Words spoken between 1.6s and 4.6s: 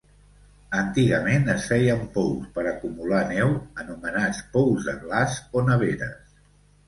feien pous per acumular neu, anomenats